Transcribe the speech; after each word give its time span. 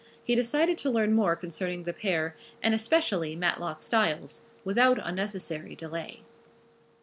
He 0.23 0.33
decided 0.33 0.79
to 0.79 0.89
learn 0.89 1.13
more 1.13 1.35
concerning 1.35 1.83
the 1.83 1.93
pair, 1.93 2.35
and 2.63 2.73
especially 2.73 3.35
Matlock 3.35 3.83
Styles, 3.83 4.47
without 4.65 4.97
unnecessary 4.99 5.75
delay. 5.75 6.23